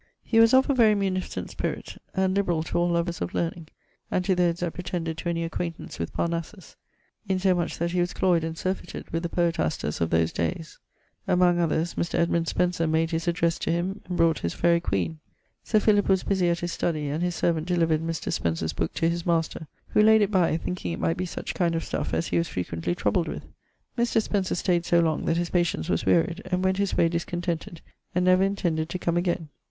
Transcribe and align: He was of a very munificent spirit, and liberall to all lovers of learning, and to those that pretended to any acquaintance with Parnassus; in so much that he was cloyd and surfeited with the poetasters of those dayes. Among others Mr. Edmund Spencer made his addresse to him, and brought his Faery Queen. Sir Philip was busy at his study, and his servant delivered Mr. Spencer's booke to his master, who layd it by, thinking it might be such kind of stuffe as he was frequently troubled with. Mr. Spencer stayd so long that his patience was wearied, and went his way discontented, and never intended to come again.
He 0.23 0.39
was 0.39 0.51
of 0.55 0.67
a 0.67 0.73
very 0.73 0.95
munificent 0.95 1.51
spirit, 1.51 1.95
and 2.15 2.33
liberall 2.35 2.63
to 2.65 2.79
all 2.79 2.89
lovers 2.89 3.21
of 3.21 3.35
learning, 3.35 3.67
and 4.09 4.25
to 4.25 4.33
those 4.33 4.61
that 4.61 4.73
pretended 4.73 5.15
to 5.19 5.29
any 5.29 5.43
acquaintance 5.43 5.99
with 5.99 6.11
Parnassus; 6.11 6.75
in 7.29 7.37
so 7.37 7.53
much 7.53 7.77
that 7.77 7.91
he 7.91 7.99
was 7.99 8.11
cloyd 8.11 8.43
and 8.43 8.57
surfeited 8.57 9.07
with 9.11 9.21
the 9.21 9.29
poetasters 9.29 10.01
of 10.01 10.09
those 10.09 10.33
dayes. 10.33 10.79
Among 11.27 11.59
others 11.59 11.93
Mr. 11.93 12.15
Edmund 12.15 12.47
Spencer 12.47 12.87
made 12.87 13.11
his 13.11 13.27
addresse 13.27 13.59
to 13.59 13.71
him, 13.71 14.01
and 14.09 14.17
brought 14.17 14.39
his 14.39 14.55
Faery 14.55 14.79
Queen. 14.79 15.19
Sir 15.63 15.79
Philip 15.79 16.09
was 16.09 16.23
busy 16.23 16.49
at 16.49 16.61
his 16.61 16.71
study, 16.71 17.07
and 17.07 17.21
his 17.21 17.35
servant 17.35 17.67
delivered 17.67 18.01
Mr. 18.01 18.33
Spencer's 18.33 18.73
booke 18.73 18.95
to 18.95 19.07
his 19.07 19.23
master, 19.23 19.67
who 19.89 20.01
layd 20.01 20.23
it 20.23 20.31
by, 20.31 20.57
thinking 20.57 20.93
it 20.93 20.99
might 20.99 21.15
be 21.17 21.27
such 21.27 21.53
kind 21.53 21.75
of 21.75 21.83
stuffe 21.83 22.11
as 22.15 22.29
he 22.29 22.39
was 22.39 22.47
frequently 22.47 22.95
troubled 22.95 23.27
with. 23.27 23.43
Mr. 23.95 24.19
Spencer 24.19 24.55
stayd 24.55 24.83
so 24.83 24.99
long 24.99 25.25
that 25.25 25.37
his 25.37 25.51
patience 25.51 25.89
was 25.89 26.07
wearied, 26.07 26.41
and 26.47 26.63
went 26.63 26.77
his 26.77 26.97
way 26.97 27.07
discontented, 27.07 27.81
and 28.15 28.25
never 28.25 28.41
intended 28.41 28.89
to 28.89 28.97
come 28.97 29.15
again. 29.15 29.49